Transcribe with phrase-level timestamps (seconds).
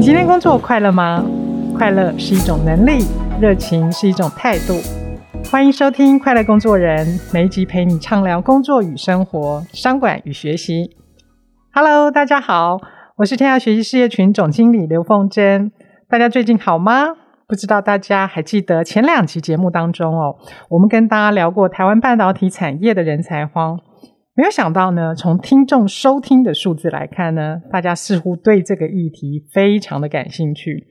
[0.00, 1.22] 你今天工作快乐吗？
[1.76, 3.04] 快乐是一种能力，
[3.38, 4.72] 热情是一种态度。
[5.50, 10.96] 欢迎收听《快乐工作人》，每一集陪你畅聊工作与生活、商管与学习。
[11.74, 12.78] Hello，大家好，
[13.16, 15.70] 我是天下学习事业群总经理刘凤珍。
[16.08, 17.08] 大家最近好吗？
[17.46, 20.36] 不知道大家还记得前两期节目当中哦，
[20.70, 23.78] 我们跟大家聊过台湾半导体产业的人才荒。
[24.34, 30.86] 没有想到呢，从听众收听的数字来看呢，大家似乎对这个议题非常的感兴趣。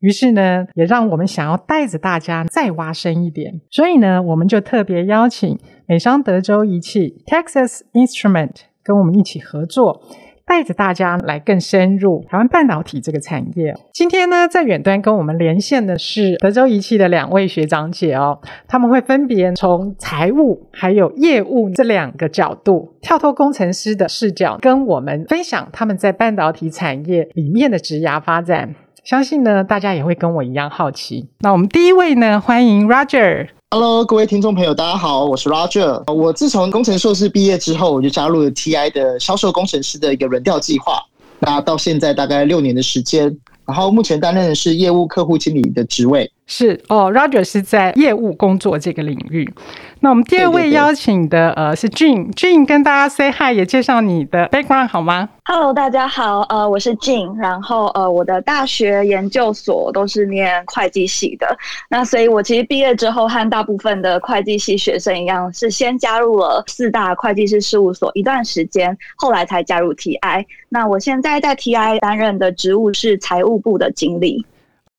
[0.00, 3.60] 于是呢，也让我们想要带着大家再挖深一点。
[3.70, 10.02] 所以呢，我们就特别邀请美商德州仪器 （Texas Instrument） 跟我们一起合作。
[10.48, 13.74] 带着大家来更深入台湾半导体这个产业。
[13.92, 28.74] 今天呢，在远端跟我们连线的是德州仪器的两位学长姐哦，他们会分别从财务还有业务这两个角度，跳脱工程师的视角，跟我们分享他们在半导体产业里面的职涯发展。
[29.04, 31.28] 相信呢，大家也会跟我一样好奇。
[31.40, 33.48] 那我们第一位呢，欢迎 Roger。
[33.70, 36.10] Hello，各位听众朋友，大家好，我是 Roger。
[36.10, 41.02] 我自从工程硕士毕业之后，我就加入了 TI 的销售工程师的一个轮调计划。
[41.38, 43.24] 那到现在大概六年的时间，
[43.66, 46.32] 然后目前担任的是业务客户经理的职位。
[46.50, 49.52] 是哦，Roger 是在业务工作这个领域。
[50.00, 61.54] 那我们第二位邀请的呃是 Jean，Jean 跟大家 say hi，也介绍你的 background 好吗？Hello，大家好，呃，我是 Jean，然后呃我的大学研究所都是念会计系的，
[61.90, 70.46] 那所以我其实毕业之后和大部分的会计系学生一样，是先加入了四大会计师事务所一段时间，后来才加入 TI。
[70.70, 74.46] 那我现在在 TI 担任的职务是财务部的经理。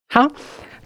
[0.08, 0.28] 好。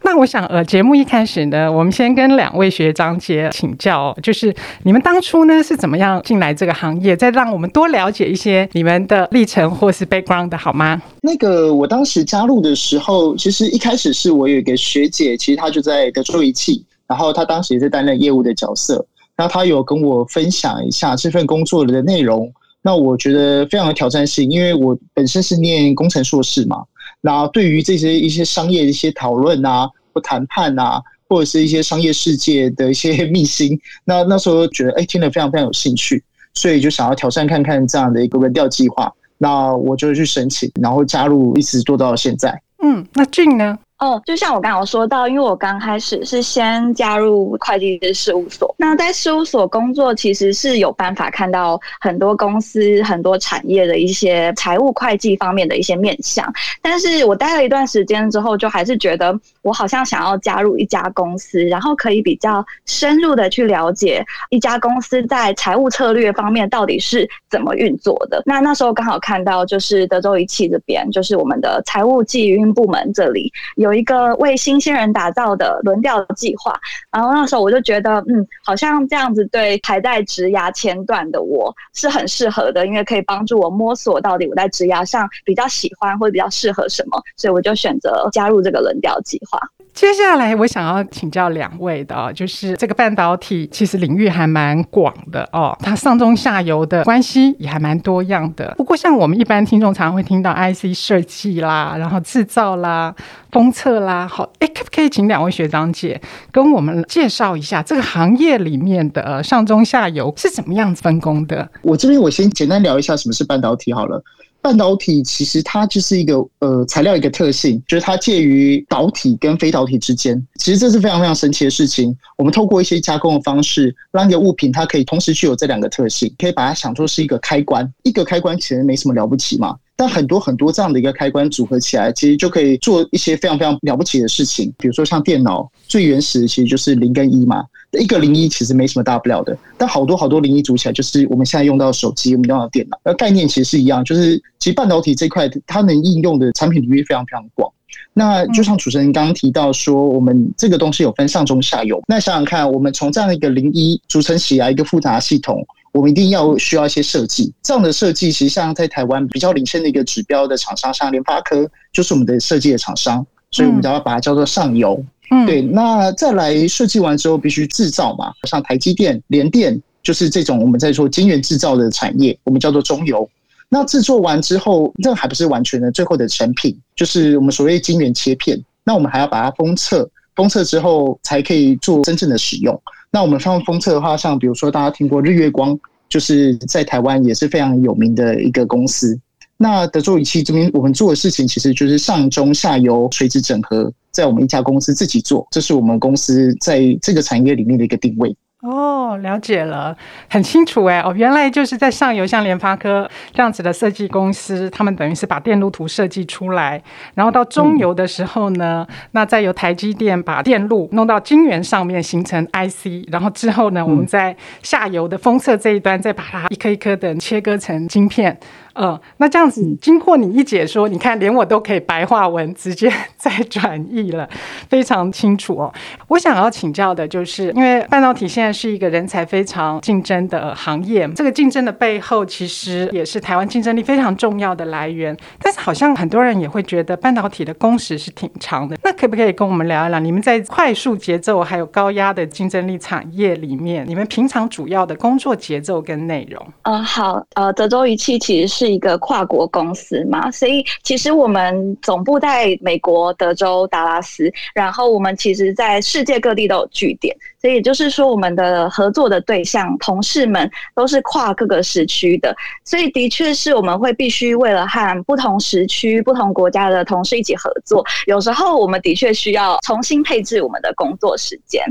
[0.06, 11.00] 那我想，呃，节目一开始呢，我们先跟两位学长姐请教，就是你们当初呢是怎么样进来这个行业，再让我们多了解一些你们的历程或是 background 的好吗？
[11.22, 19.04] 那个我当时加入的时候，其实一开始是我有一个学姐，其实她就在德州仪器，然后她当时也在担任业务的角色，
[19.38, 22.52] 那她有跟我分享一下这份工作的内容，
[22.82, 26.84] 那我觉得非常的挑战性，因为我本身是念工程硕士嘛。
[27.22, 36.22] 那对于这些一些商业的一些讨论啊，或谈判啊，或者是一些商业世界的一些 秘辛，那那时候觉得哎，听得非常非常有兴趣，
[36.54, 39.12] 所以就想要挑战看看这样的一个文调计划。
[39.36, 42.56] 那我就去申请，然后加入，一直做到现在。
[42.82, 43.76] 嗯，那 Jean 呢？
[44.04, 56.46] 哦，就像我刚刚说到，因为我刚开始是先加入会计师事务所，那在事务所工作其实是有办法看到很多公司、很多产业的一些财务会计方面的一些面向。
[56.82, 68.42] 但是我待了一段时间之后，就还是觉得我好像想要加入一家公司，然后可以比较深入的去了解一家公司在财务策略方面到底是怎么运作的。
[68.44, 73.93] 那那时候刚好看到就是德州仪器这边，就是我们的财务计运部门这里有。
[73.94, 76.78] 一个为新鲜人打造的轮调计划，
[77.10, 89.60] 然后那时候我就觉得，嗯，好像这样子对还在植牙前段的我是很适合的，因为可以帮助我摸索到底我在植牙上比较喜欢或者比较适合什么，所以我就选择加入这个轮调计划。
[89.94, 98.74] 接下来我想要请教两位的，就是这个半导体其实领域还蛮广的哦，它上中下游的关系也还蛮多样的。
[98.76, 103.14] 不过像我们一般听众常常会听到 IC 设计啦，然后制造啦、
[103.52, 111.70] 封测啦，好，哎，可不可以请两位学长姐跟我们介绍一下这个行业里面的上中下游是怎么样子分工的？
[111.82, 114.20] 我这边我先简单聊一下什么是半导体好了。
[114.64, 120.42] 半导体其实它就是一个呃材料一个特性，就是它介于导体跟非导体之间。
[120.56, 122.16] 其实这是非常非常神奇的事情。
[122.38, 127.86] 我们透过一些加工的方式，让一个物品它可以同时具有这两个特性，可以把它想作是一个开关。
[128.04, 129.76] 一个开关其实没什么了不起嘛。
[129.96, 134.72] 但很多很多这样的一个开关组合起来，其实就可以做一些非常非常了不起的事情。
[134.78, 137.62] 比如说像电脑最原始的其实就是零跟一嘛，
[138.00, 139.56] 一个零一其实没什么大不了的。
[139.76, 144.04] 但好多好多零一组起来，就是我们现在用到的手机，我们用到的电脑，那概念其实是一样。
[144.04, 147.70] 就是其实半导体这块它能应用的产品领域非常非常广。
[148.12, 152.00] 那就像主持人刚刚提到说，我们这个东西有分上中下游。
[152.06, 155.64] 那想想看，我们从这样的一个零一组成起来一个复杂系统。
[155.92, 165.00] 我们一定要需要一些设计，这样的设计其实像在台湾比较领先的一个指标的厂商，像联发科就是我们的设计的厂商，所以我们就要把它叫做上游。
[165.30, 165.62] 嗯，对。
[165.62, 173.28] 那再来设计完之后必须制造嘛，像台积电、联电就是这种我们在说晶圆制造的产业，我们叫做中游。
[173.68, 178.62] 那制作完之后，这还不是完全的，最后的成品就是我们所谓晶圆切片。
[178.84, 182.78] 那我们还要把它封测，封测之后才可以做真正的使用。
[183.10, 185.76] 那我们放封测的话，像比如说大家听过日月光，
[186.08, 189.18] 就是在台湾也是非常有名的一个公司。
[189.56, 198.36] 那德州仪器这边我们做的事情，其实就是上中下游垂直整合，在我们一家公司自己做，这是我们公司在这个产业里面的一个定位。
[198.62, 199.94] 哦，了解了，
[200.30, 200.98] 很清楚哎。
[201.00, 206.82] 哦，原来就是在上游，像联发科这样子的设计公司，他们等于是把电路图设计出来，
[207.14, 218.40] 然后到中游的时候呢，那再由台积电把电路弄到晶圆上面形成 IC，然后之后呢，我们在下游的封测这一端再把它一颗一颗的切割成晶片。
[218.74, 224.28] 嗯，那这样子经过你一解说，你看连我都可以白话文直接 再转译了，
[224.68, 225.72] 非常清楚哦。
[226.08, 235.16] 我想要请教的就是，因为半导体现在是一个人才非常竞争的行业，这个竞争的背后其实也是台湾竞争力非常重要的来源。
[235.40, 246.44] 但是好像很多人也会觉得半导体的工时是挺长的，那可不可以跟我们聊一聊，你们在快速节奏还有高压的竞争力产业里面，你们平常主要的工作节奏跟内容？
[246.62, 248.63] 嗯，好，呃，德州仪器其实是。
[248.64, 262.34] 是一个跨国公司嘛，所以其实我们总部在美国德州达拉斯，然后我们其实在世界各地都有据点，所以也就是说，我们的合作的对象同事们都是跨各个时区的，
[262.64, 271.62] 所以的确是我们会必须为了和不同时区、不同国家的同事一起合作，有时候我们的确需要重新配置我们的工作时间，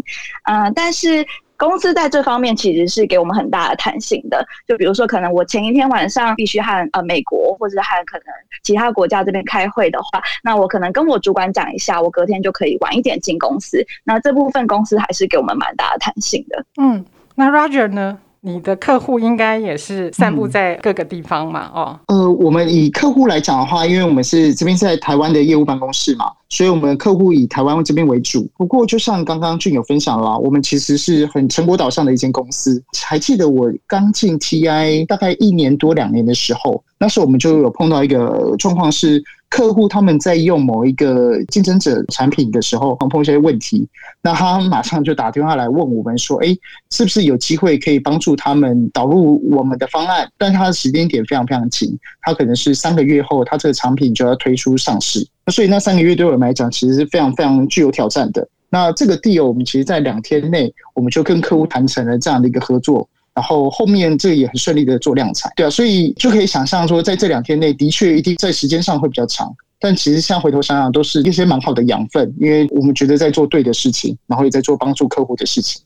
[0.43, 1.25] 嗯、但是。
[1.63, 8.25] 公司在这方面其实是给我们很大的弹性的，就比如说，可能我前一天晚上必须和呃美国或者和可能
[8.63, 13.81] 其他国家这边开会的话，那我可能跟我主管讲一下，我隔天就可以晚一点进公司。
[14.03, 16.65] 那这部分公司还是给我们蛮大的弹性的。
[16.81, 17.05] 嗯，
[17.35, 18.17] 那 Roger 呢？
[18.45, 21.71] 你的客户应该也是散布在各个地方嘛？
[21.73, 28.47] 哦，呃，我们以客户来讲的话，因为我们是这边是在台湾的业务办公室嘛，所以我们客户以台湾这边为主。
[28.55, 32.79] 不过，就像刚刚俊有分享了，我们其实是很成果导向的一间公司。
[33.03, 39.23] 还记得我刚进 TI 大概一年多两年的时候，那时候我们就有碰到一个状况是。
[39.49, 43.87] 客户他们在用某一个竞争者产品的时候，碰碰一些问题，
[44.23, 46.57] 那他马上就打电话来问我们说：“哎，
[46.89, 55.23] 是不是有机会可以帮助他们导入我们的方案？”但他的时间点非常非常紧，他可能是三个月后，他这个产品就要推出上市。
[55.45, 58.47] 那所以那三个月对我们来讲，其实是非常非常具有挑战的。
[58.69, 63.07] 那这个 deal 我们其实在两天内，我们就跟客户谈成了这样的一个合作。
[63.35, 75.81] 然后后面这也很顺利的做量产，对啊，所以就可以想象说，在这两天内的确一定在时间上会比较长，但其实现在回头想想，都是一些蛮好的养分，因为我们觉得在做对的事情，然后也在做帮助客户的事情。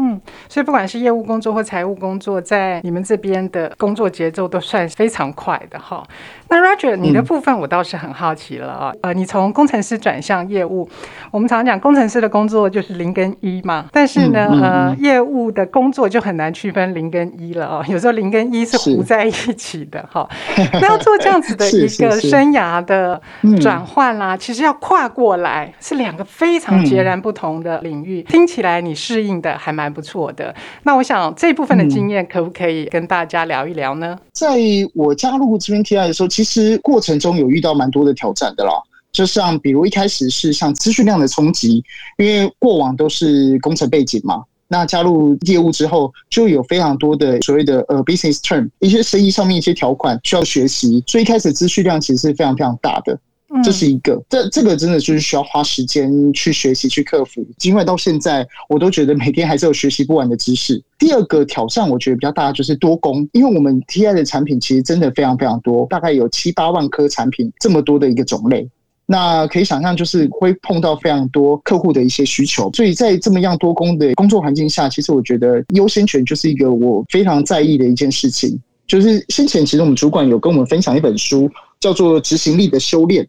[0.00, 6.04] 嗯，所以不管是业务工作或财务工作，在你们这边的工作节奏都算非常快的哈。
[6.48, 8.92] 那 Roger，你的部分我倒是很好奇了啊。
[9.02, 10.88] 呃，你从工程师转向业务，
[11.32, 17.84] 我们常常讲工程师的工作就是零跟一嘛，但是呢，呃，业务的工作就很难区分零跟一了啊。
[17.88, 20.28] 有时候零跟一是糊在一起的哈。
[20.74, 23.20] 那要做这样子的 一个生涯的
[23.60, 29.87] 转换啦，其实要跨过来是两个非常截然不同的领域，听起来你适应的还蛮。
[29.92, 34.18] 不错的，那我想这部分的经验可不可以跟大家聊一聊呢？
[34.18, 34.58] 嗯、在
[34.94, 38.72] 我加入这边 TI 的时候，其实过程中有遇到蛮多的挑战的啦。
[39.10, 41.82] 就像比如一开始是像资讯量的冲击，
[42.18, 53.18] 因为过往都是工程背景嘛，那加入业务之后，就有非常多的所谓的呃 business term，一些生意上面一些条款需要学习，所以一开始资讯量其实是非常非常大的。
[53.64, 57.44] 这是一个，这这个真的就是需要花时间去学习、去克服。
[57.56, 60.82] 尽管到现在，我都觉得每天还是有学习不完的知识。
[60.98, 68.68] 第二个挑战，我觉得比较大，就是多工，因为我们 TI 的产品其实真的非常非常多，大概有七八万颗产品，这么多的一个种类。
[69.06, 72.70] 那可以想象，就是会碰到非常多客户的一些需求。
[72.74, 78.60] 所以在这么样多工的工作环境下，其实我觉得优先权就是一个我非常在意的一件事情。
[78.86, 81.50] 就是先前其实我们主管有跟我们分享一本书，
[81.80, 83.24] 叫做《执行力的修炼》。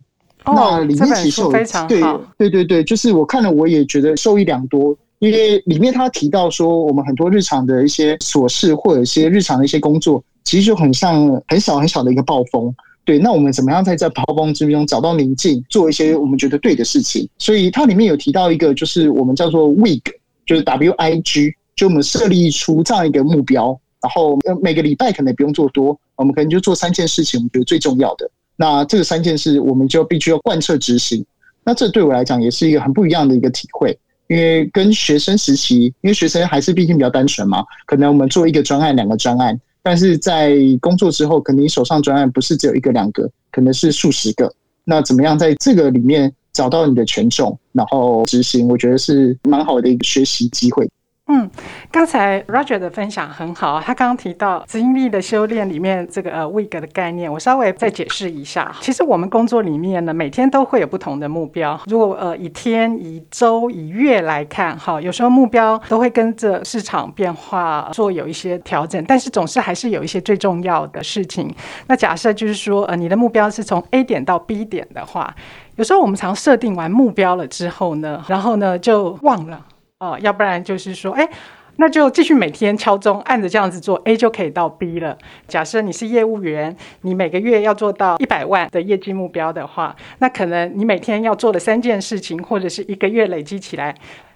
[0.56, 2.01] 那里面其实有对
[2.38, 12.74] 对对对，就是我看了我也觉得受益良多，因为里面他提到说，我们很多日常的一些琐事或者一些日常的一些工作，其实就很像很小很小的一个暴风。
[13.06, 17.27] 对，那我们怎么样在这暴风之中找到宁静，做一些我们觉得对的事情？
[17.39, 20.01] 所以它里面有提到一个，就是我们叫做 WIG，
[20.46, 28.29] 就是 W I G，就我们设立出这样一个目标，然后每个礼拜可能也不用做多，我们可能就做三件事情，我们觉得最重要的。
[28.62, 31.25] 那这个三件事，我们就必须要贯彻执行。
[31.63, 33.98] 那这对我来讲也是一个很不一样的一个体会，
[34.28, 44.54] 因为跟学生时期，因为学生还是毕竟比较单纯嘛，可能我们做一个专案、两个专案，但是在工作之后，可能你手上专案不是只有一个、两个，可能是数十个。
[44.84, 48.68] 那怎么样在这个里面找到你的权重，然后执行？
[48.68, 50.89] 我觉得是蛮好的一个学习机会。
[51.31, 51.48] 嗯，
[51.91, 58.75] 刚才 Roger 的分享很好，他刚刚提到执行力的修炼里面这个呃 week 的概念，我稍微再解释一下。
[58.81, 61.79] 其实我们工作里面呢，每天都会有不同的目标。
[61.86, 71.53] 如果呃以天、以周、以月来看，哈，有时候目标都会跟着市场变化做有一些调整，但是总是还是有一些最重要的事情。
[71.86, 75.36] 那假设就是说，呃，你的目标是从 A 点到 B 点的话，
[75.75, 79.63] 有时候我们常设定完目标了之后呢，然后呢就忘了。
[80.00, 81.27] 哦，要不然就是说，哎，
[81.75, 85.18] 那就继续每天敲钟，按着这样子做，A 就可以到 B 了。
[85.46, 93.94] 假设你是业务员，你每个月要做到一百万的业绩目标的话，那可能你每天要做的三件事情，或者是一个月累积起来，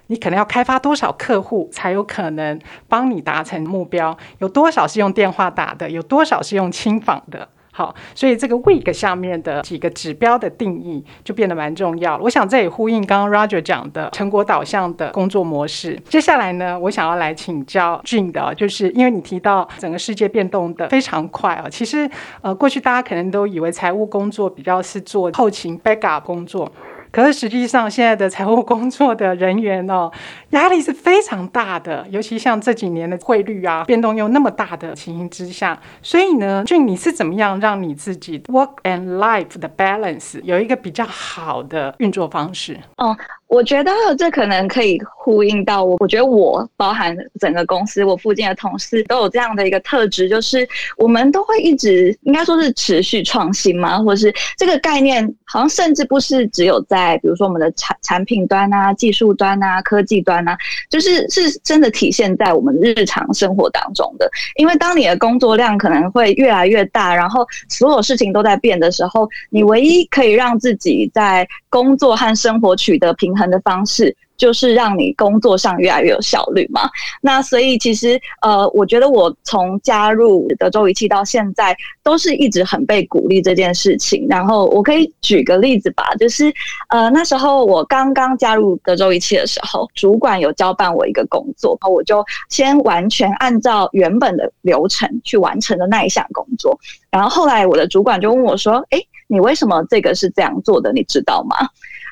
[0.08, 4.14] 你可能要开发多少客户才有可能帮你达成目标？
[4.40, 5.88] 有多少是用电话打的？
[5.88, 7.48] 有多少是用亲访的？
[7.76, 12.16] 好，所以这个 week 下面的几个指标的定义就变得蛮重要。
[12.18, 16.00] 我想这也呼应刚刚 Roger 讲的成果导向的工作模式。
[16.08, 21.66] 接下来呢，我想要来请教 Jane 的，就是因为你提到整个世界变动的非常快啊。
[21.68, 22.08] 其实
[22.42, 26.70] 呃，过去大家可能都以为财务工作比较是做后勤 backup 工作。
[27.14, 30.10] 可是实际上，现在的财务工作的人员哦，
[30.50, 42.80] 压力是非常大的，尤其像这几年的汇率啊变动又那么大的情形之下，所以呢，俊，你是怎么样让你自己 work and life 的 balance 有一个比较好的运作方式？
[42.96, 43.16] 嗯。
[43.46, 45.96] 我觉得这可能可以呼应到我。
[46.00, 60.56] 我觉得我包含整个公司，我附近的同事都有这样的一个特质，就是我们都会一直应该说是持续创新嘛，或者是这个概念好像甚至不是只有在比如说我们的产产品端啊、技术端啊、科技端啊，
[60.90, 64.28] 就是是真的体现在我们日常生活当中的。
[64.56, 76.88] 因为当你的工作量可能会越来越大，然后所有事情都在变的时候，你唯一可以让自己在工作和生活取得平平衡的方式，就是让你工作上越来越有效率嘛。
[77.20, 84.24] 那所以其实呃，我觉得我从加入德州仪器到现在，都是一直很被鼓励这件事情。
[84.30, 86.52] 然后我可以举个例子吧，就是
[86.90, 96.78] 呃那时候我刚刚加入德州仪器的时候，主管有交办我一个工作，然后我就先完全按照原本的流程去完成的那一项工作。
[97.10, 100.92] 然后后来我的主管就问我说：“诶。”你为什么这个是这样做的？
[100.92, 101.56] 你知道吗？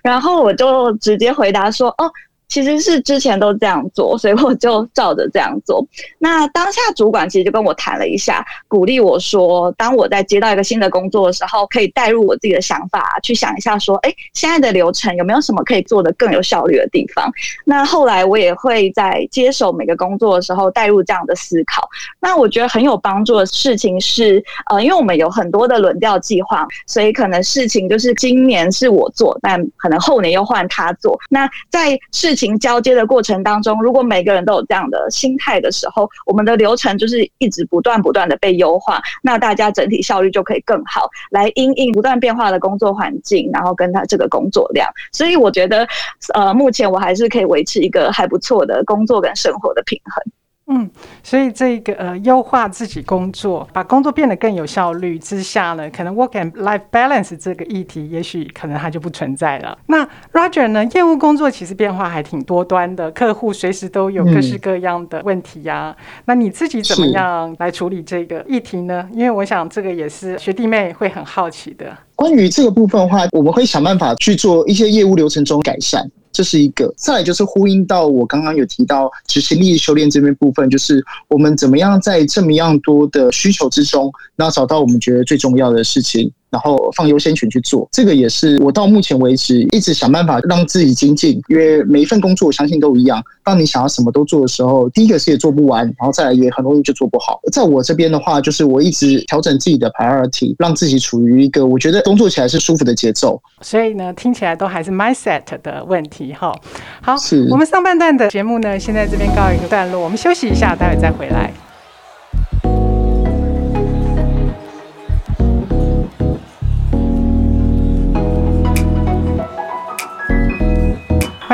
[0.02, 2.11] 然后我就直接回答说：“哦。”
[2.52, 5.82] 其实是之前都这样做，所以我就照着这样做。
[6.18, 17.32] 那当下主管其实就跟我谈了一下，鼓励我说，当我在接到一个新的工作的时候，可以带入我自己的想法，去想一下说，哎，现在的流程有没有什么可以做得更有效率的地方？
[17.64, 21.88] 那后来我也会在接手每个工作的时候带入这样的思考。
[22.21, 31.18] 那我觉得很有帮助的事情是，呃，因为我们有很多的轮调计划，所以可能事情就是今年是我做，但可能后年又换他做。
[31.30, 44.88] 那在事情交接的过程当中，如果每个人都有这样的心态的时候，我们的流程就是一直不断不断的被优化，那大家整体效率就可以更好，来因应不断变化的工作环境，然后跟他这个工作量。
[45.12, 45.87] 所以我觉得，
[46.34, 50.32] 呃，目前我还是可以维持一个还不错的工作跟生活的平衡。
[50.69, 50.88] 嗯，
[51.23, 59.76] 所以这个呃优化自己工作，把工作变得更有效率之下呢，可能 work and life balance 这个议题，也许可能它就不存在了。
[59.87, 65.95] 那 Roger 呢，业务工作其实变化还挺多端的，客户随时都有各式各样的问题呀、
[66.26, 69.07] 那你自己怎么样来处理这个议题呢？
[69.12, 71.87] 因为我想这个也是学弟妹会很好奇的。
[72.14, 76.09] 关于这个部分的话，我们会想办法去做一些业务流程中改善。
[76.32, 86.32] 这是一个，再来就是呼应到我刚刚有提到执行力修炼这边部分，就是我们怎么样在这么样多的需求之中，那找到我们觉得最重要的事情。
[86.52, 93.25] 然后放优先权去做，这个也是我到目前为止一直想办法让自己精进，因为每一份工作我相信都一样。
[93.42, 97.40] 当你想要什么都做的时候，第一个是也做不完，然后再来也很容易就做不好。
[97.50, 103.40] 在我这边的话，就是我一直调整自己的 priority，让自己处于一个我觉得工作起来是舒服的节奏。
[103.62, 106.54] 所以呢，听起来都还是 mindset 的问题哈。
[107.00, 111.50] 好，是我们上半段的节目呢，现在这边告一个段落，我们休息一下，待会再回来。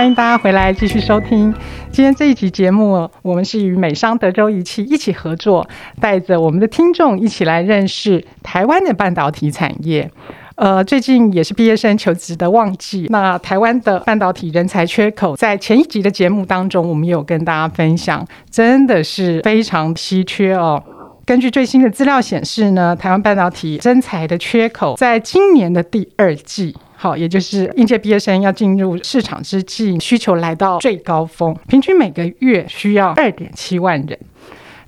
[0.09, 1.53] 欢迎大家回来继续收听
[1.93, 3.11] 今天这一集节目。
[3.21, 5.69] 我们是与美商德州仪器一起合作，
[6.00, 10.11] 带着我们的听众一起来认识台湾的半导体产业。
[10.55, 20.83] 呃，最近也是毕业生求职的旺季，那台湾的半导体人才缺口，在前一集的节目当中，我们有跟大家分享，真的是非常稀缺哦。
[21.27, 26.75] 根据最新的资料显示呢，台湾半导体人才的缺口，在今年的第二季。
[27.00, 34.19] 好，也就是应届毕业生要进入市场之际，需求来到最高峰，平均每个月需要二点七万人。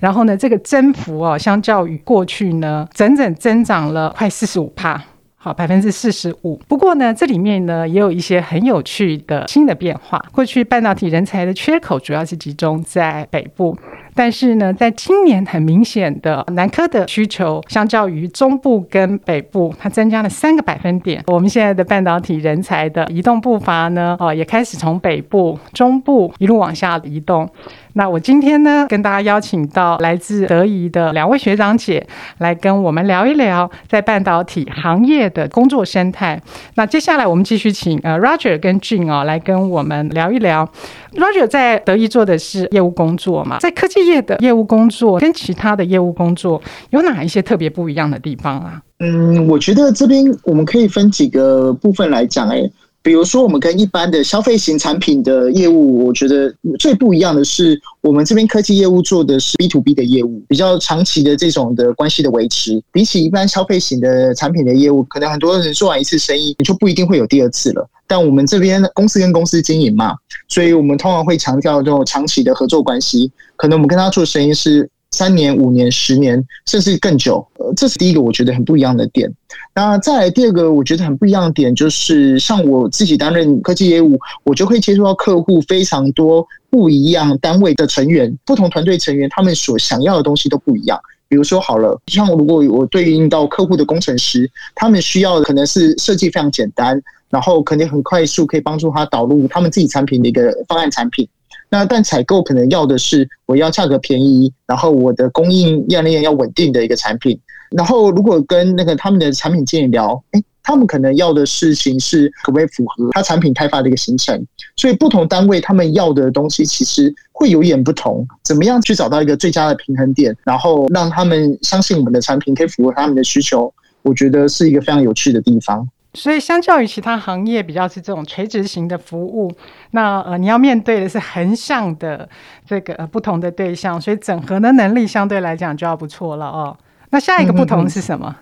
[0.00, 5.00] 然后呢，这个增幅哦，相较于过去呢，整整增长了快四十五趴。
[5.36, 6.60] 好，百分之四十五。
[6.66, 10.18] 不过呢，这里面呢也有一些很有趣的新的变化。
[10.32, 13.78] 过去半导体人才的缺口主要是集中在北部，
[14.14, 21.22] 但是呢，在今年很明显的南科的需求，相较于中部跟北部，它增加了三个百分点。
[21.26, 27.48] 我们现在的半导体人才的移动步伐呢，哦，也开始从北部、中部一路往下移动。
[27.94, 32.06] 那我今天呢，跟大家邀请到来自德仪的两位学长姐
[32.38, 36.40] 来跟我们聊一聊在半导体行业的工作生态。
[36.74, 40.68] 那接下来我们继续请呃 Roger 跟 Jun 哦来跟我们聊一聊。
[41.14, 48.80] Roger 在德仪做的是业务工作嘛，在科技业的业务工作跟其他的业务工作有哪一些特别不一样的地方啊？
[49.00, 52.70] 嗯，我觉得这边我们可以分几个部分来讲，哎。
[53.02, 62.82] 比如说，我们跟一般的消费型产品的业务，我觉得最不一样的是，我们这边科技业务做的是 B to B 的业务，比较长期的这种的关系的维持。
[62.92, 67.88] 比起一般消费型的产品的业务，可能很多人做完一次生意，你就不一定会有第二次了。
[68.06, 70.14] 但我们这边公司跟公司经营嘛，
[70.48, 73.30] 所以我们通常会强调这种长期的合作关系。
[73.56, 74.88] 可能我们跟他做生意是。
[75.12, 79.30] 三年、五年、十年，甚至更久，呃，这是第一个我觉得很不一样的点。
[79.74, 90.98] 那再来第二个，我觉得很不一样的点就是，像我自己担任科技业务，我就会接触到客户非常多不一样单位的成员，不同团队成员，他们所想要的东西都不一样。
[91.28, 101.28] 比如说好了，像如果我对应到客户的工程师，他们需要的可能是设计非常简单，然后肯定很快速可以帮助他导入他们自己产品的一个方案产品。
[101.70, 107.38] 那但采购可能要的是我要价格便宜，然后我的供应链要稳定的一个产品。
[107.70, 114.44] 然后如果跟那个他们的产品经理聊，诶，他们可能要的事情是可不可以符合他产品开发的一个行程。
[114.74, 118.26] 所以不同单位他们要的东西其实会有点不同。
[118.42, 123.72] 怎么样去找到一个最佳的平衡点，然后让他们相信我们的产品可以符合他们的需求？
[124.02, 125.88] 我觉得是一个非常有趣的地方。
[126.12, 129.52] 所以，相较于其他行业，比较是这种垂直型的服务，
[129.92, 132.28] 那呃，你要面对的是横向的
[132.66, 136.76] 这个不同的对象，所以整合的能力相对来讲就要不错了哦。
[137.10, 138.34] 那下一个不同是什么？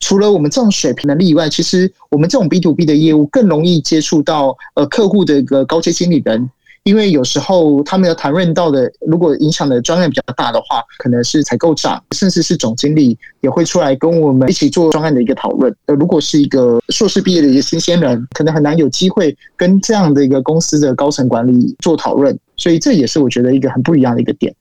[0.00, 6.50] 除了我们这种水平的例外，其实我们这种 B to B 的业务更容易接触到呃客户的一个高阶经理人。
[6.84, 15.74] 因为有时候他们要谈论到的，如果影响的专案比较大的话，可能是采购长，甚至是总经理也会出来跟我们一起做专案的一个讨论。
[15.86, 24.54] 呃，如果是一个硕士毕业的一个新鲜人，可能很难有机会跟这样的一个公司的高层管理做讨论，所以这也是我觉得一个很不一样的一个点。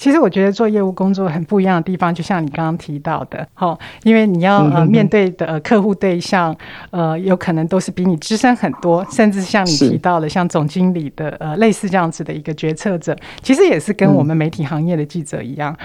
[0.00, 6.56] 其实我觉得做业务工作很不一样的地方，就像你刚刚提到的，哈，因为你要呃面对的客户对象，
[6.90, 15.76] 呃，有可能都是比你资深很多，甚至像你提到的，像总经理的呃类似这样子的一个决策者，其实也是跟我们媒体行业的记者一样。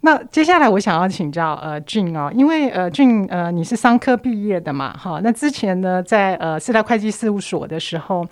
[0.00, 8.24] 那接下来我想要请教呃 June 哦，因为呃 June 呃你是商科毕业的嘛，哈，那之前呢在呃四大会计事务所的时候，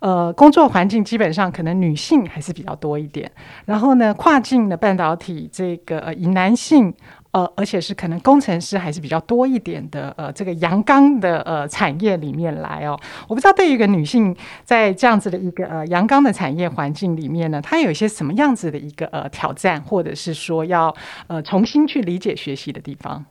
[0.00, 3.30] 呃工作环境基本上可能女性还是比较多一点，
[3.64, 6.94] 然后呢跨境的半导体这个呃以男性。
[7.32, 12.98] 呃，而且是可能工程师还是比较多一点的，呃，这个阳刚的呃产业里面来哦。
[13.28, 23.22] 我不知道对于一个女性在这样子的一个呃阳刚的产业环境里面呢，她有一些什么样子的一个呃挑战，或者是说要呃重新去理解学习的地方？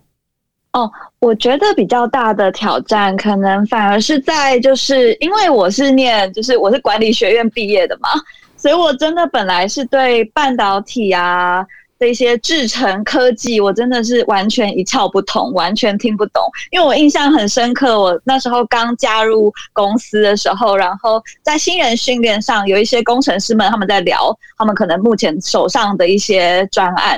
[0.75, 8.09] 哦，我觉得比较大的挑战，可能反而是在就是因为我是念就是我是管理学院毕业的嘛，
[8.57, 11.65] 所以我真的本来是对半导体啊。
[11.97, 16.43] 这些制程科技，我真的是完全一窍不通，完全听不懂。
[16.69, 27.17] 因为我印象很深刻，我那时候刚加入公司的时候，然后在新人训练上，有一些工程师们他们在聊，他们可能目前手上的一些专案，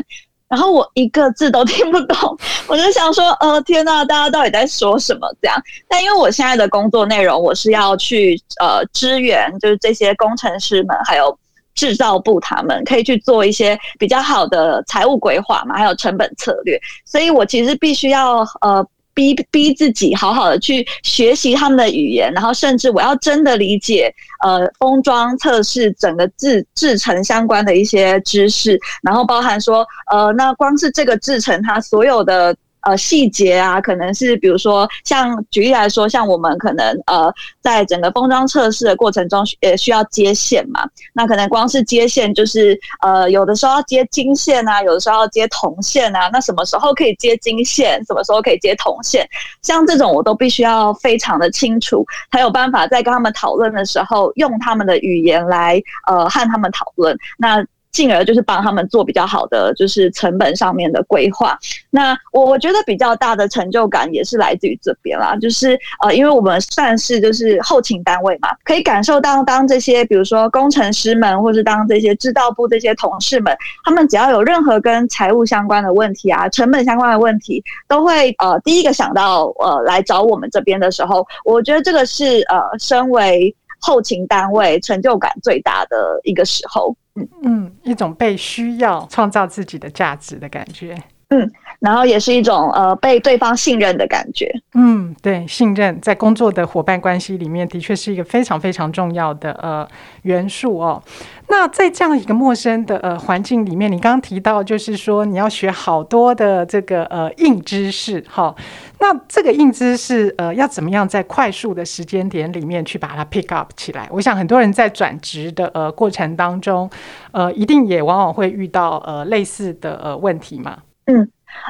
[0.49, 5.27] 然后我一个字都听不懂，我就想说，呃，天呐，大家到底在说什么？
[5.41, 5.61] 这样。
[5.87, 11.37] 但因为我现在的工作内容，我是要去呃支援，就是这些工程师们，还有。
[11.77, 18.83] 制造部他们可以去做一些比较好的财务规划嘛，还有成本策略，所以我其实必须要呃
[19.17, 24.13] 逼逼自己好好的去学习他们的语言，然后甚至我要真的理解
[24.45, 32.55] 呃封装测试整个制制成相关的一些知识，然后包含说呃那光是这个制成它所有的。
[32.81, 49.27] 呃细节啊，可能是比如说像举例来说，像我们可能呃在整个封装测试的过程中，也需要接线嘛，那可能光是接线就是呃有的时候要接金线啊，有的时候要接铜线啊，那什么时候可以接金线，什么时候可以接铜线，
[49.61, 57.17] 像这种我都必须要非常的清楚，才有办法在跟他们讨论的时候用他们的语言来呃和他们讨论。
[57.37, 57.65] 那
[57.97, 61.57] 进而就是帮他们做比较好的，就是成本上面的规划。
[61.89, 86.95] 那我我觉得比较大的成就感也是来自于这边啦，就是呃，因为我们算是就是后勤单位嘛，可以感受到当这些比如说工程师们，或是当这些制造部这些同事们，他们只要有任何跟财务相关的问题啊，成本相关的问题，都会呃第一个想到呃来找我们这边的时候，我觉得这个是呃身为后勤单位成就感最大的一个时候。
[87.43, 90.95] 嗯，一种被需要创造自己的价值的感觉。
[91.29, 94.51] 嗯，然后也是一种呃被对方信任的感觉。
[94.73, 99.87] 嗯，对，信任在工作的伙伴关系里面的确是一个非常非常重要的呃
[100.23, 101.01] 元素哦。
[101.49, 108.53] 那在这样一个陌生的呃环境里面，你刚刚提到就是说你要学好多的这个呃硬知识，哈，
[108.99, 114.09] 那这个硬知识呃要怎么样在快速的时间点里面去把它 pick up 起来？
[114.11, 116.89] 我想很多人在转职的呃过程当中，
[117.31, 120.79] 呃，一定也往往会遇到呃类似的呃问题嘛。
[121.05, 121.29] 嗯，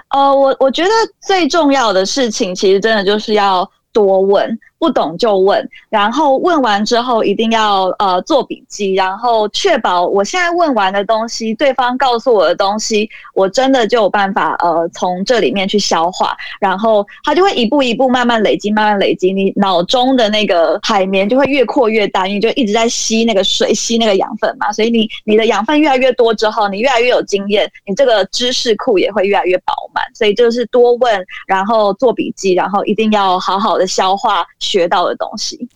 [0.10, 0.90] 呃，我我觉得
[1.22, 4.60] 最重要的事情，其实真的就是要多问。
[4.80, 34.46] 不懂就问，然后问完之后一定要呃做笔记，然后确保我现在问完的东西，对方告诉我的东西，我真的就有办法呃从这里面去消化，然后它就会一步一步慢慢累积，慢慢累积，你脑中的那个海绵就会越扩越大，你就一直在吸那个水，吸那个养分嘛，所以你你的养分越来越多之后，你越来越有经验，你这个知识库也会越来越饱满，所以就是多问，然后做笔记，然后一定要好好的消化。
[34.68, 35.70] 学到的东西，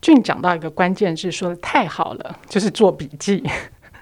[0.00, 3.44] 俊讲到一个关键字，说的太好了，就是做笔记。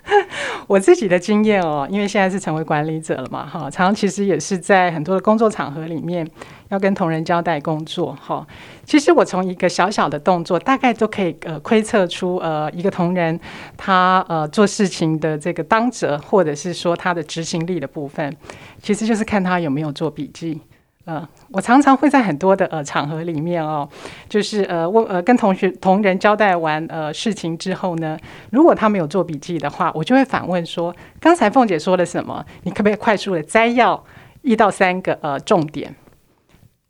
[0.68, 6.24] 我自己的经验哦，因为现在是成为管理者了嘛，哈，常常其实也是在很多的工作场合里面
[6.68, 8.46] 要跟同仁交代工作，哈。
[8.84, 13.38] 其实我从一个小小的动作，大概都可以呃窥测出呃一个同仁
[13.76, 18.32] 他呃做事情的这个当责，或者是说他的执行力的部分，
[18.80, 20.60] 其实就是看他有没有做笔记。
[21.06, 23.88] 呃，我常常会在很多的呃场合里面哦，
[24.28, 28.18] 就是呃问呃跟同学同人交代完呃事情之后呢，
[28.50, 32.44] 如果他没有做笔记的话，我就会反问说：刚才凤姐说了什么？
[32.64, 34.04] 你可不可以快速的摘要
[34.42, 35.94] 一到三个呃重点？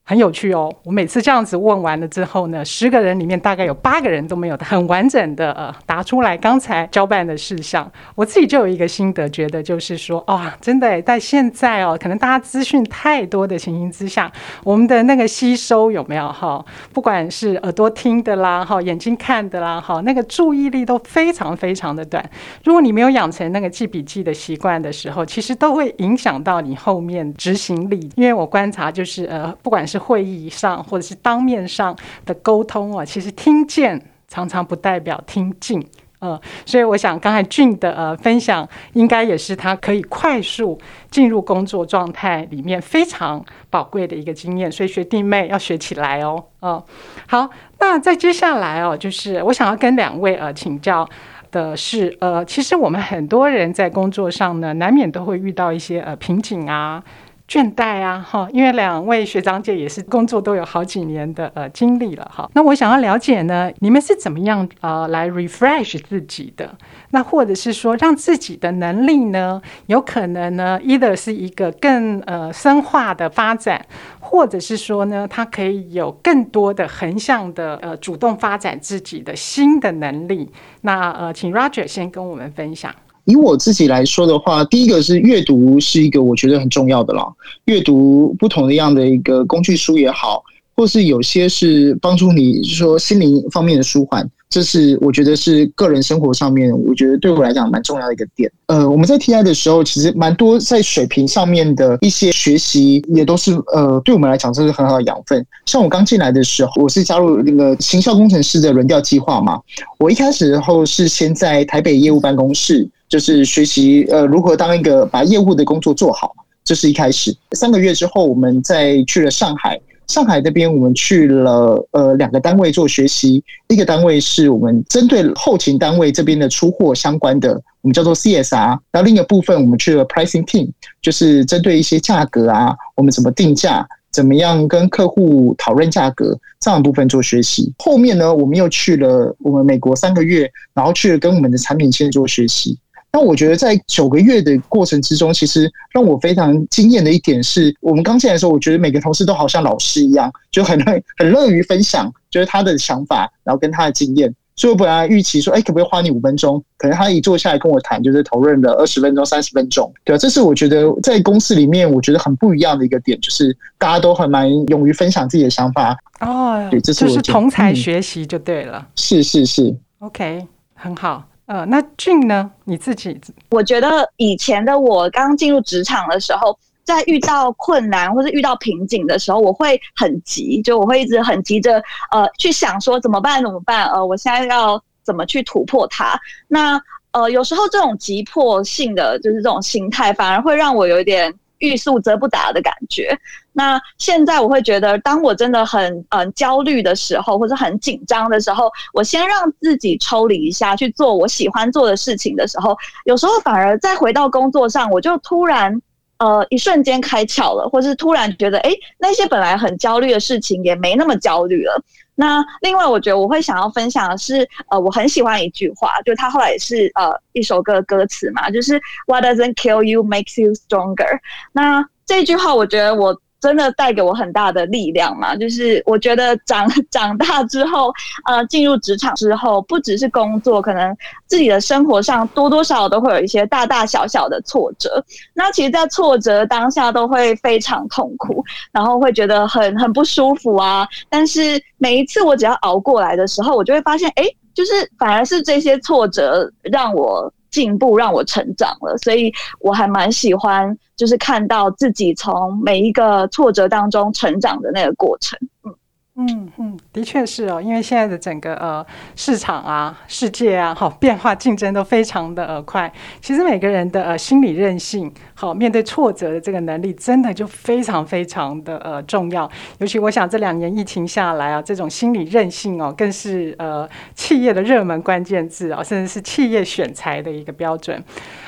[0.08, 0.72] 很有趣哦！
[0.84, 7.90] 我每次这样子问完了之后呢，十个人里面大概有八个人都没有很完整的呃答出来刚才交办的事项。
[8.14, 14.30] 我自己就有一个心得，觉得就是说，哦，真的在现在哦，可能大家资讯太多的情形之下，
[14.62, 16.64] 我们的那个吸收有没有哈？
[16.92, 22.24] 不管是耳朵听的啦，哈，眼睛看的啦，哈，那个注意力都非常非常的短。
[22.62, 28.08] 如果你没有养成那个记笔记的习惯的时候，其实都会影响到你后面执行力。
[28.14, 35.84] 因为我观察就是呃，不管是会议上或者是当面上的沟通啊，其实听见常常不代表听进，
[36.18, 40.78] 呃，所以我想刚才俊的呃分享，应该也是他可以快速
[41.10, 46.84] 进入工作状态里面非常宝贵的一个经验，所以学弟妹要学起来哦，呃，
[47.28, 51.08] 好，那在接下来哦，就是我想要跟两位呃请教
[51.52, 57.02] 的是，呃，其实我们很多人在工作上呢，难免都会遇到一些呃瓶颈啊。
[57.48, 62.50] 倦怠啊，哈，因为两位学长姐也是工作都有好几年的呃经历了哈。
[62.54, 66.76] 那我想要了解呢，你们是怎么样呃来 refresh 自己的？
[67.10, 73.86] 那或者是说让自己的能力呢，有可能呢，either 是一个更呃深化的发展，
[74.18, 80.50] 或者是说呢，它可以有更多的横向的呃主动发展自己的新的能力。
[80.80, 82.92] 那呃，请 Roger 先跟我们分享。
[83.26, 87.26] 以我自己来说的话，第一个是阅读是一个我觉得很重要的啦。
[87.66, 90.42] 阅读不同的样的一个工具书也好，
[90.74, 98.50] 或是有些是帮助你说心灵方面的舒缓，这是我觉得是个人生活上面，我觉得对我来讲蛮重要的一个点。
[98.66, 105.44] 呃，我们在 TI 的时候，其实蛮多在水平上面的一些学习，也都是呃对我们来讲这是很好的养分。
[105.66, 109.60] 像我刚进来的时候，我是加入那个行销工程师的轮调计划嘛，
[109.98, 112.88] 我一开始的时候是先在台北业务办公室。
[113.16, 117.34] 就是学习呃如何当一个把业务的工作做好，这是一开始。
[117.52, 130.68] 三个月之后，我们再去了上海，上海那边我们去了呃两个单位做学习，一个单位是我们针对后勤单位这边的出货相关的，我们叫做 CSR，然后另一个部分我们去了 Pricing Team，
[131.00, 137.72] 就是针对一些价格啊，我们怎么定价，怎么样跟客户讨论价格这样部分做学习。
[137.78, 142.78] 后面呢，我们又去了我们美国三个月，然后去了跟我们的产品线做学习。
[143.16, 154.30] 那我觉得在九个月的过程之中，其实让我非常惊艳的一点是，我们刚进来的时候，我觉得每个同事都好像老师一样，就很乐很乐于分享，就是他的想法，然后跟他的经验。
[154.54, 156.62] 所以我本来预期说，哎，可不可以花你五分钟？
[156.76, 159.90] 可能他一坐下来跟我谈，就是讨论了二十分钟、三十分钟。
[160.04, 165.96] 对啊，这是我觉得在公司里面，我觉得很不一样的一个点，就是大家都很蛮勇于分享自己的想法。
[166.20, 168.78] 哦，对，这是我就是同才学习就对了。
[168.78, 171.26] 嗯、是是是，OK，很好。
[171.46, 172.50] 呃，那俊呢？
[172.64, 173.18] 你自己？
[173.50, 183.42] 我觉得以前的我刚进入职场的时候，在遇到困难或是遇到瓶颈的时候，我会很急，就我会一直很急着呃去想说怎么办？
[183.42, 183.86] 怎么办？
[183.92, 186.18] 呃，我现在要怎么去突破它？
[186.48, 186.80] 那
[187.12, 191.32] 呃，有时候这种急迫性的就是这种心态，反而会让我有一点。
[191.58, 193.18] 欲速则不达的感觉。
[193.52, 205.80] 那现在我会觉得，当我真的很嗯、焦虑的时候，或者很紧张的时候，我先让自己抽离一下，去做我喜欢做的事情的时候，有时候反而再回到工作上，我就突然
[206.18, 211.82] 呃一瞬间开窍了，或是突然觉得，哎，那些本来很焦虑的事情也没那么焦虑了。
[212.14, 221.18] 那另外，我觉得我会想要分享的是，呃，我很喜欢一句话，就他后来也是呃一首歌歌词嘛，就是 What doesn't kill you makes you stronger。
[221.52, 223.20] 那这句话，我觉得我。
[223.46, 227.92] 真的带给我很大的力量嘛，就是我觉得长 长大之后，
[228.28, 230.96] 呃，进入职场之后，不只是工作，可能
[231.28, 235.00] 自己的生活上多多少少都会有一些大大小小的挫折。
[235.32, 240.84] 那其实，在挫折当下都会非常痛苦，然后会觉得很很不舒服啊。
[241.08, 247.32] 但是每一次我只要熬过来的时候，我就会发现，哎，就是反而是这些挫折让我。
[247.50, 255.38] 进步让我成长了，所以我还蛮喜欢，就是看到自己从每一个挫折当中成长的那个过程。
[255.64, 255.74] 嗯。
[256.18, 262.90] 嗯嗯，的确是哦，因为现在的整个呃市场啊、世界啊，好变化竞争都非常的呃快。
[263.20, 269.50] 其实每个人的呃心理韧性，好面对挫折的这个能力，真的就非常非常的呃重要。
[269.76, 278.02] 尤其我想这两年疫情下来啊，这种心理韧性哦，更是呃企业的热门关键字啊，甚至是企业选才的一个标准。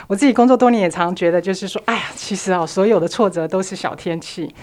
[0.06, 4.54] 我自己工作多年，也常觉得就是说，哎呀，其实啊，所有的挫折都是小天气。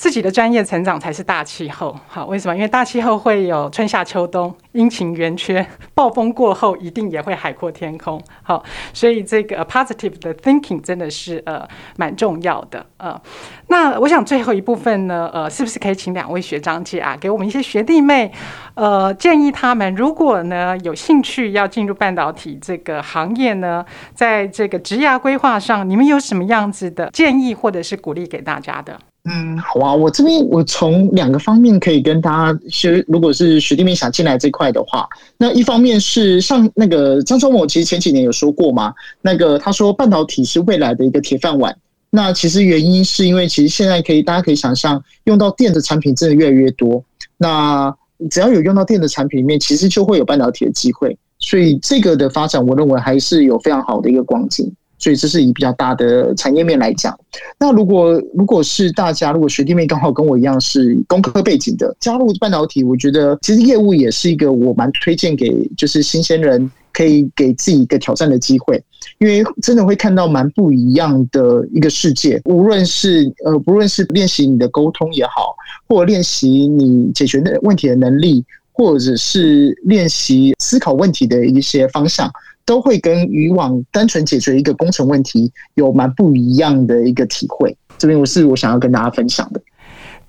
[0.00, 2.56] 自己的专业成长才是大气候，好，为什么？
[2.56, 13.20] 因为大气候会有春夏秋冬、阴晴圆缺，暴风过后一定也会海阔天空，好，所以这个 positive 的 thinking 真的是呃蛮重要的，呃，
[13.66, 18.32] 那我想最后一部分呢，呃，是不是可以请两位学长姐啊，给我们一些学弟妹，
[18.80, 28.98] 呃，建议他们如果呢有兴趣要进入半导体这个行业呢，在这个职涯规划上，你们有什么样子的建议或者是鼓励给大家的？
[29.24, 41.76] 嗯，好啊，我这边我从两个方面可以跟大家学，如果是学弟妹想进来这块的话，那一方面是像那个张忠谋，其实前几年有说过嘛，那个他说半导体是未来的一个铁饭碗。
[42.08, 47.04] 那其实原因是因为其实现在可以大家可以想象，用到电的产品真的越来越多，
[47.36, 47.94] 那
[48.28, 54.72] 只要有用到电的产品里面，其实就会有半导体的机会，所以这个的发展，我认为还是有非常好的一个光景。
[55.02, 57.18] 所以这是以比较大的产业面来讲。
[57.58, 68.78] 那如果如果是大家，如果学弟妹刚好跟我一样是工科背景的，加入半导体，我觉得其实业务也是一个我蛮推荐给就是新鲜人可以给自己一个挑战的机会，
[69.20, 72.40] 因为真的会看到蛮不一样的一个世界。
[72.44, 75.54] 无论是呃，不论是练习你的沟通也好，
[75.86, 82.30] 或练习你解决的问题的能力，或者是练习思考问题的一些方向。
[82.66, 89.60] 都会跟以往单纯解决一个工程问题有蛮不一样的一个体会，这边我是我想要跟大家分享的。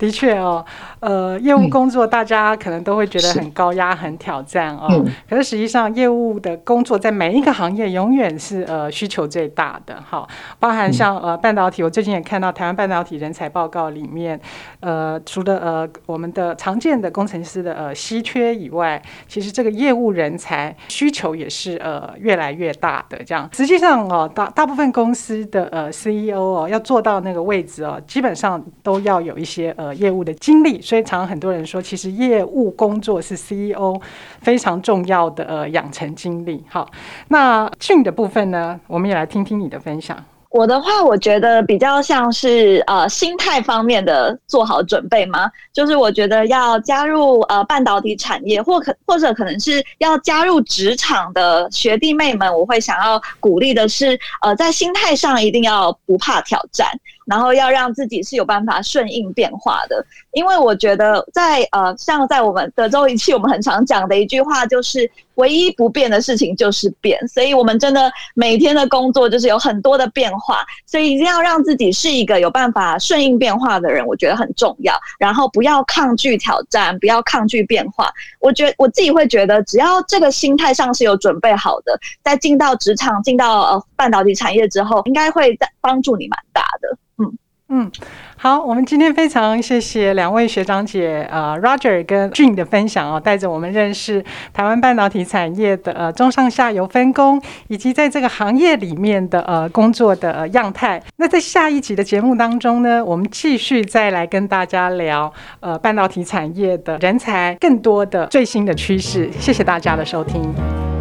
[0.02, 0.64] 的确哦，
[0.98, 4.88] 呃，业务工作大家可能都会觉得很高压、很挑战哦。
[4.90, 10.02] 嗯、可是实际上，业务的工作在每一个行业永远是呃需求最大的。
[10.04, 14.40] 好，包含像呃半导体，我最近也看到台湾半导体人才报告里面，
[14.80, 23.16] 呃，除了呃我们的常见的工程师的呃稀缺以外，其实这个业务人才需求也是呃越来越大的。
[23.24, 29.91] 这样，实际上哦，大大部分公司的呃 CEO 哦要做到那个位置哦，基本上都要有一些呃。
[29.94, 34.00] 业务的经历，所以常常很多人说，其实业务工作是 CEO
[34.40, 36.64] 非常重要的呃养成经历。
[36.68, 36.90] 好，
[37.28, 40.16] 那俊的部分呢，我们也来听听你的分享。
[40.50, 56.86] 我的话，我觉得比较像是呃心态方面的做好准备嘛，就是我觉得要加入呃半导体产业，或可或者可能是要加入职场的学弟妹们，我会想要鼓励的是，呃，在心态上一定要不怕挑战。
[57.26, 60.04] 然后要让自己是有办法顺应变化的。
[60.32, 65.10] 因为我觉得在呃，像在我们德州仪器，我们很常讲的一句话就是。
[65.36, 74.94] 唯一不变的事情就是变，所以我们真的每天的工作就是有很多的变化，所以一定要让自己是一个有办法顺应变化的人，我觉得很重要。
[75.18, 78.12] 然后不要抗拒挑战，不要抗拒变化。
[78.40, 86.98] 我觉我自己会觉得，只要这个心态上是有准备好的，在进到职场、进到呃半导体产业之后，应该会在帮助你蛮大的。
[87.18, 87.38] 嗯
[87.68, 87.90] 嗯。
[88.36, 101.00] 好，我们今天非常谢谢两位学长姐，呃，Roger 跟 Jean 的分享哦，带着我们认识台湾半导体产业的呃中上下游分工，以及在这个行业里面的呃工作的样态。
[101.18, 109.30] 那在下一集的节目当中呢，我们继续再来跟大家聊呃半导体产业的人才更多的最新的趋势。
[109.38, 110.91] 谢谢大家的收听。